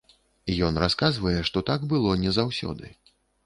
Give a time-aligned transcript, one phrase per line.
[0.67, 2.95] Ён расказвае, што так было не заўсёды.